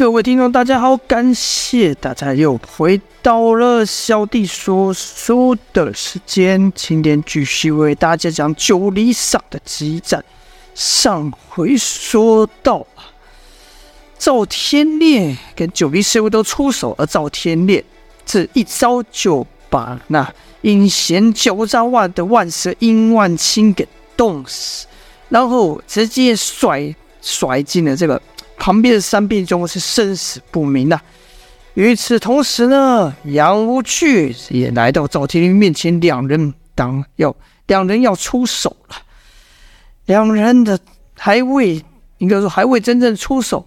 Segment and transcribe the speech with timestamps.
[0.00, 6.72] 各位听众，大家好，感谢大家又回到了小弟说书的时间。
[6.74, 10.24] 今天继续为大家讲九里桑的激战。
[10.74, 13.12] 上回说到啊，
[14.18, 17.84] 赵天烈跟九黎师傅都出手，而赵天烈
[18.24, 20.26] 这一招就把那
[20.62, 23.86] 阴险狡诈万的万蛇殷万青给
[24.16, 24.86] 冻死，
[25.28, 28.18] 然后直接甩甩进了这个。
[28.60, 31.00] 旁边的山壁中是生死不明的。
[31.74, 37.34] 与此同时呢，杨无惧也来到赵天烈面前，两人当要
[37.66, 38.96] 两人要出手了。
[40.04, 40.78] 两人的
[41.16, 41.82] 还未
[42.18, 43.66] 应该说还未真正出手，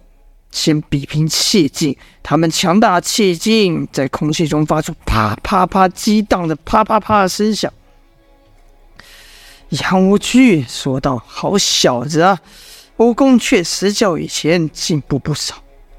[0.50, 1.96] 先比拼气劲。
[2.22, 7.72] 他们强大气劲在空气中发出啪啪啪激荡的啪啪啪的声响。
[9.70, 12.38] 杨无惧说道：“好小子啊！”
[12.98, 15.56] 武功确实较以前进步不少。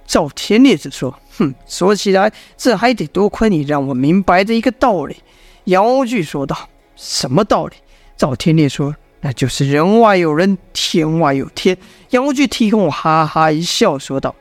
[0.08, 5.18] 赵天烈子说：“哼，说起来，这还得多亏你让我明白的一个道理。”
[5.66, 7.76] 杨无惧说道：“什么道理？”
[8.16, 11.76] 赵天烈说：“那就是人外有人，天外有天。”
[12.12, 14.34] 杨无惧听后哈哈一笑，说道：“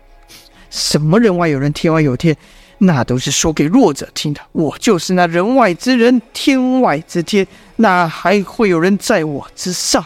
[0.71, 2.37] 什么人外有人，天外有天？
[2.79, 4.41] 那都是说给弱者听的。
[4.53, 10.05] 我就是那人外之人，天外之天，哪还会有人在我之上？”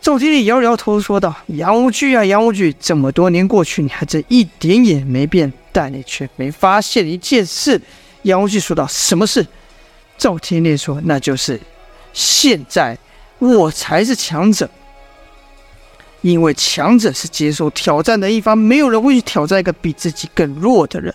[0.00, 7.80] 赵天烈摇摇头说道：“杨无惧啊，杨无惧，这么多年过去，你还真一点也没变，但你却没发现一件事。”
[8.22, 9.46] 杨无惧说道：“什么事？”
[10.16, 11.60] 赵天烈说：“那就是
[12.12, 12.96] 现在
[13.38, 14.70] 我才是强者，
[16.22, 21.14] 因为强者是接受挑战的一方，没有人会去挑战一个比自己更弱的人。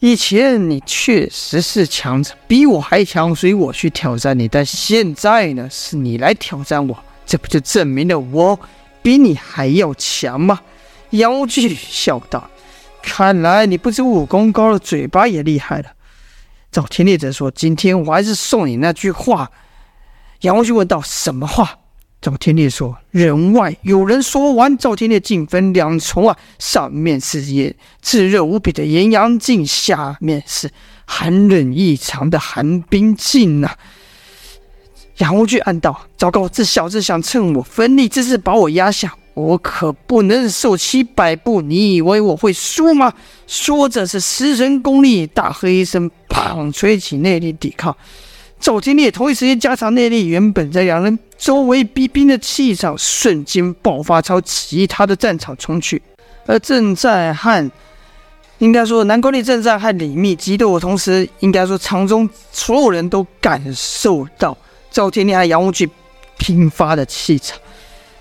[0.00, 6.98] 以前你确实是强者，比我还强，所以我去挑战你，但现在呢，是你来挑战我。”
[7.34, 8.60] 这不就证明了我
[9.02, 10.60] 比你还要强吗？
[11.10, 12.48] 杨无惧笑道
[13.02, 15.94] ：“看来你不止武功高了，嘴巴也厉害了。”
[16.70, 19.50] 赵天烈则说：“今天我还是送你那句话。”
[20.42, 21.80] 杨无惧问道：“什么话？”
[22.22, 30.70] 赵天烈说：“人外有人。”说完，赵天烈竟分两重啊，上面是炎炙热无比的炎阳镜，下面是
[31.04, 33.78] 寒冷异常的寒冰镜呐、啊。
[35.18, 41.60] 杨无惧暗道：“糟糕，这小子想趁我奋力之势把我压下，我可不能受其摆布。
[41.62, 43.12] 你以为我会输吗？”
[43.46, 46.72] 说着，是失神功力，大喝一声，砰！
[46.72, 47.96] 吹起内力抵抗。
[48.58, 56.02] 赵天烈同一时间加强内力，原本在两人周围逼兵的气场瞬间爆发，朝其他的战场冲去。
[56.46, 57.70] 而正在和
[58.58, 64.56] 应该说南宫烈正在和李密激斗的同时，应该说场中所有人都感受到。
[64.94, 65.90] 赵天烈和杨无惧
[66.38, 67.58] 拼发的气场，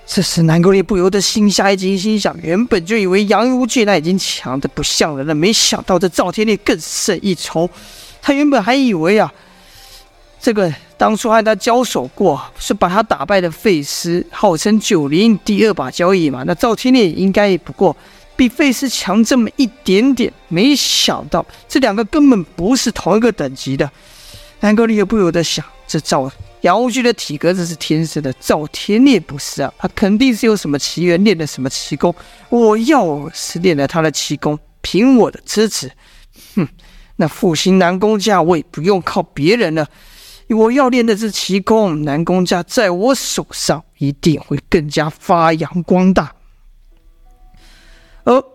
[0.08, 7.70] 这时南宫烈不由得心下一惊，心想：原本就以为杨无惧那已经强得不像人了，没想到这赵天烈更胜一筹。
[8.24, 9.32] 他原本还以为啊，
[10.42, 16.42] 这个当初和他交手过，是把他打败的费斯，号称九灵第二把交椅嘛。
[16.48, 17.96] 那赵天烈应该不过
[18.36, 23.88] 比费斯强这么一点点，没想到这两个根本不是同一个等级的。
[24.62, 26.32] 南宫烈不由得想：这赵。
[26.64, 32.16] 杨无惧的体格子是天生的，赵天烈不是啊，他肯定是有什么奇缘，练的什么奇功。
[32.48, 35.92] 我要是练了他的奇功，凭我的资质，
[36.56, 36.66] 哼，
[37.18, 39.88] 那复兴南宫家我也不用靠别人了。
[40.48, 46.34] 我要练的是奇功，南宫家在我手上一定会更加发扬光大。
[48.24, 48.53] 而。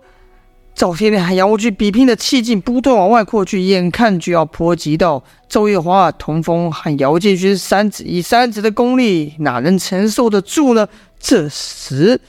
[0.78, 10.89] 赵天烈和杨无惧比拼的气劲不断往外扩去，眼看就要波及到周月华、童风和姚建勋三子，以三子的功力，哪能承受得住呢？
[11.19, 12.21] 这时，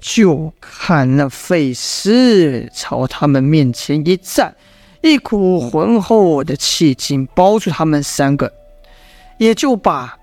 [0.00, 4.56] 就看那费师朝他们面前一站，
[5.02, 8.52] 一股浑厚的气劲包住他们三个，
[9.38, 10.18] 也就把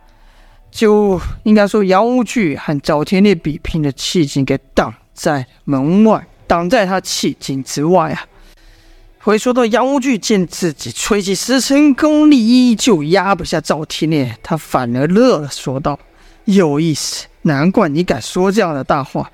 [0.70, 6.28] 就应该说杨无惧和赵天烈比拼的气劲给挡在门外。
[6.50, 8.26] 挡在他气劲之外啊！
[9.20, 16.00] 回说到杨无惧见自己吹起十成功力依旧压不下赵天烈，他反而乐了，说道
[16.46, 19.30] ：“有意思，难怪你敢说这样的大话，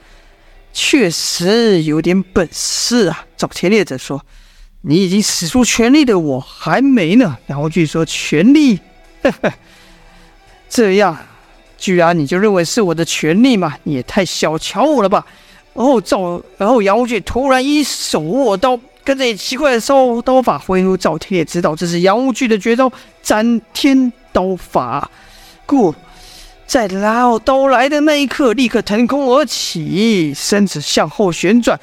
[0.74, 4.22] 确实有点本事啊。”赵天烈则说
[4.84, 8.82] ：“你已经使出全力的，我还没呢。”杨无惧说：“全力？
[9.24, 9.54] 呵呵，
[10.68, 11.18] 这样，
[11.78, 13.78] 居然你就认为是我的全力吗？
[13.84, 15.26] 你也太小瞧我了吧！”
[15.76, 20.96] 然后赵，然后杨无惧突然一手握刀，跟着奇怪的烧刀法挥出。
[20.96, 22.92] 赵天烈知道这是杨无惧的绝招——
[23.22, 25.12] 斩天刀法，
[25.66, 25.94] 故
[26.66, 31.78] 在拉刀来的那一刻，立刻腾空而起，身子向后旋转，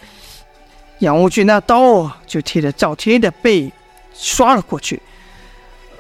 [1.00, 3.71] 杨无惧那刀就贴着赵天烈的背
[4.15, 5.00] 刷了过去，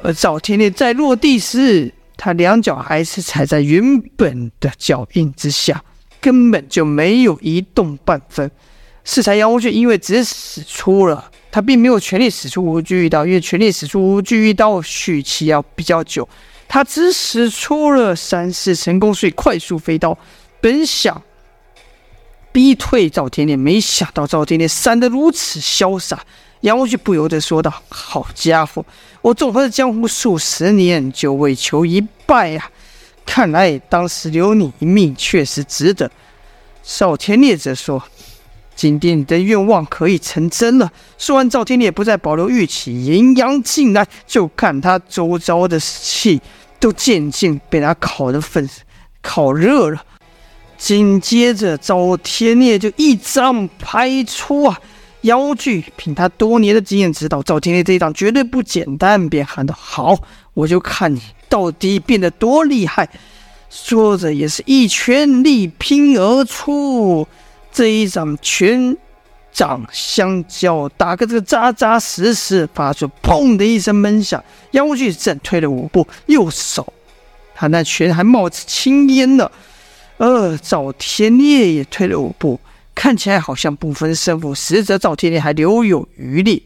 [0.02, 5.84] 而赵天烈在落地时，他两脚还是踩在原本的脚印之下，
[6.22, 8.50] 根本就没有移动半分。
[9.04, 16.26] 适才杨无惧因为只使出了，他并没有全力使出无惧一刀，因为全力使出无惧一刀续期要比较久，
[16.68, 20.16] 他只使出了三式神功所以快速飞刀，
[20.60, 21.20] 本想
[22.52, 26.24] 逼退赵天烈，没想到赵天烈闪得如此潇洒，
[26.60, 28.86] 杨无惧不由得说道：“好家伙，
[29.20, 32.70] 我纵横江湖数十年，就为求一败啊！
[33.24, 36.10] 看来当时留你一命确实值得。”
[36.82, 38.02] 赵天烈则说。
[38.74, 40.90] 今天你的愿望可以成真了。
[41.18, 46.40] 说完，赵天烈不再保留玉器，迎阳进来，就看他周遭的气
[46.80, 48.66] 都渐渐被他烤得粉、
[49.20, 50.02] 烤热了。
[50.78, 54.80] 紧接着，赵天烈就一掌拍出啊！
[55.22, 60.18] 妖无惧凭他多年的经验知道，赵天烈这一掌绝对不简单，便喊道：“好，
[60.54, 63.08] 我就看你到底变得多厉害！”
[63.70, 67.26] 说着，也是一拳力拼而出。
[67.70, 68.94] 这一掌拳
[69.50, 74.42] 掌相交，打个这个扎扎实实，发出砰的一声闷响。
[74.72, 76.92] 妖无惧正退了五步，右手
[77.54, 79.50] 他那拳还冒着青烟呢。
[80.18, 82.60] 呃，赵天烈也退了五步，
[82.94, 86.64] 看起来好像不分胜负，实则赵天烈还留有余力。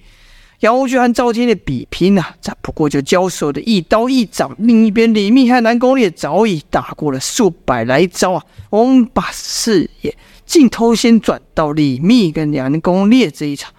[0.60, 4.54] 杨无惧和赵天烈比拼啊，这不过就交手的一刀一掌。
[4.58, 8.42] 另一边，李密和南宫烈早已打过了数百来招啊。
[8.70, 10.16] 我们把视野。
[10.46, 13.72] 镜头先转到李密跟南宫烈这一场，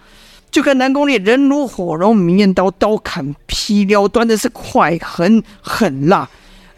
[0.50, 6.28] 就看南宫烈人如火龙，明艳刀刀砍劈撩，端的是快狠狠辣。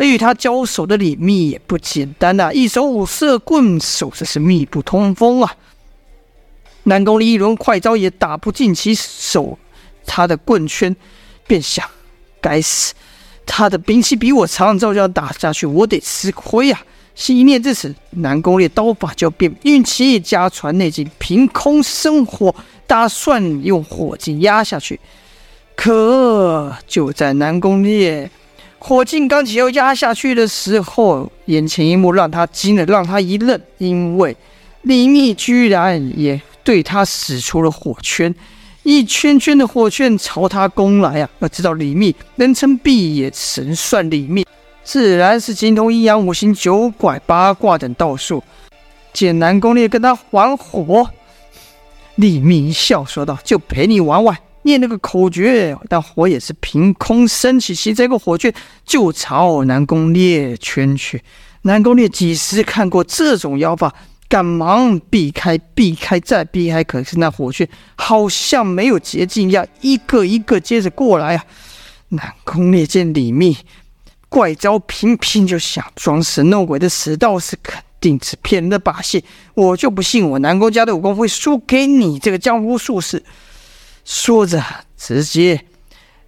[0.00, 5.54] 而与他交手的李密也不简单呐、一手五色棍，手的是密不通风啊。
[6.84, 9.58] 南宫烈一轮快招也打不进其手，
[10.06, 10.96] 他的棍圈
[11.46, 11.86] 便想：
[12.40, 12.94] 该死，
[13.44, 16.88] 他的兵器比我长，照这样打下去，我得吃亏呀啊。
[17.28, 22.54] 一念至此，南宫烈刀法就变，运气家传内劲，凭空生火，
[22.86, 24.98] 打算用火劲压下去。
[25.76, 28.30] 可就在南宫烈
[28.82, 34.34] 火劲刚起要压下去的时候，眼前一幕让他惊了，让他一愣，因为
[34.82, 38.34] 李密居然也对他使出了火圈，
[38.82, 41.28] 一圈圈的火圈朝他攻来啊！
[41.40, 44.46] 要知道李密人称碧野神算李密。
[44.82, 48.42] 自然是精通阴阳五行、九拐八卦等道术。
[49.12, 51.08] 简南宫烈跟他玩火，
[52.14, 58.52] 李密一笑说道：“就陪你玩玩，念那个口诀，但火也是凭空升起，形成一个火圈，
[58.84, 61.22] 就朝南宫烈圈去。”
[61.62, 63.94] 南宫烈几时看过这种妖法，
[64.28, 71.44] 赶忙避开，避开再避开，可是那火圈好像没有捷径一样，一个一个接着过来啊！
[72.08, 73.56] 南宫烈见李密。
[74.30, 79.22] 怪招频频，就想装神弄鬼的死道士，肯定是骗人的把戏。
[79.54, 83.22] 我就不信我南宫家的武功会输给你这个江湖术士。
[84.12, 84.60] 说着，
[84.96, 85.64] 直接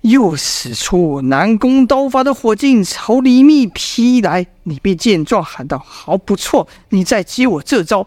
[0.03, 4.47] 又使出南宫刀法的火劲朝李密劈来。
[4.63, 8.07] 李密见状喊道：“好，不错，你再接我这招。”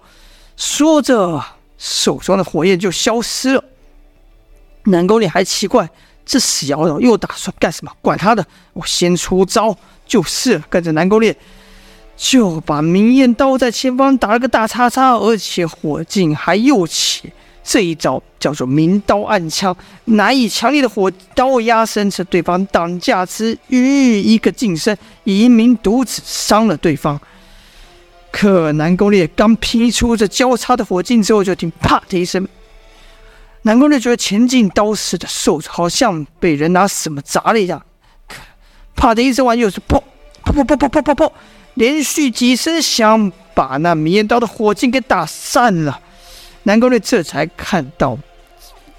[0.55, 1.43] 说着，
[1.77, 3.65] 手中的火焰就消失了。
[4.85, 5.89] 南宫烈还奇怪。
[6.25, 7.91] 这死妖又打算干什么？
[8.01, 10.65] 管他的，我先出招就是了。
[10.69, 11.35] 跟着南宫烈，
[12.15, 17.33] 就把明艳刀在前方打了个大叉叉，而且火劲还又起。
[17.67, 27.19] 这一招叫做明刀暗枪，难以强烈的火刀压身，趁对方挡架之余，一个近身，以一名独子伤了对方。
[28.29, 32.47] 可南宫烈刚劈出这交叉的火劲之后，就听啪的一声。
[33.63, 37.83] 南宫烈觉得前进刀似的手好像被人拿什么砸了一下，
[38.95, 39.99] 啪的一声完，又是砰
[40.43, 41.31] 砰砰砰砰砰砰，
[41.73, 45.99] 连续几声响，把那明艳刀的火劲给打散了。
[46.65, 48.17] 南宫烈这才看到，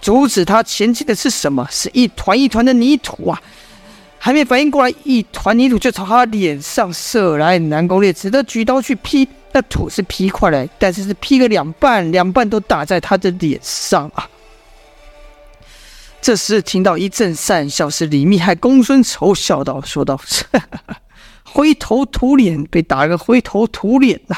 [0.01, 1.67] 阻止他前进的是什么？
[1.71, 3.43] 是一团一团的泥土啊！
[4.19, 7.59] 还没反应过来，一团泥土就朝他脸上射来。
[7.59, 14.29] 南宫烈只得举刀去劈，那土是劈过来，但是是劈个两半，两半都打在他的脸上啊！
[16.23, 20.21] 这时听到一阵讪笑，是李密还公孙丑笑道：“说道，
[21.45, 24.37] 灰头土脸，被打个灰头土脸呐。”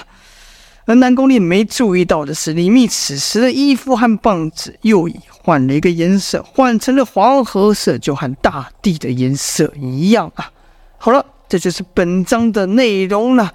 [0.89, 10.51] 而南宫烈没注意到的是，李密此时的衣服和棒子又已换了一个颜色，换成了黄褐色，就和大地的颜色一样啊。
[10.97, 13.53] 好了，这就是本章的内容了。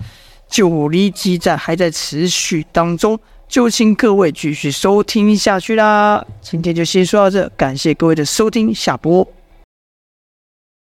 [0.47, 3.19] 九黎激战还在持续当中。
[3.47, 6.23] 就请各位继续收听下去啦。
[6.39, 9.27] 今天就先说到这，感谢各位的收听，下播。